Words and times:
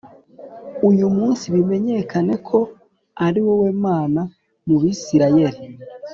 uyu 0.89 1.05
munsi 1.17 1.43
bimenyekane 1.53 2.35
ko 2.47 2.59
ari 3.25 3.39
wowe 3.45 3.69
Mana 3.85 4.21
mu 4.67 4.75
Bisirayeli 4.81 5.59